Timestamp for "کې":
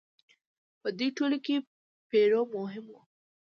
1.45-1.55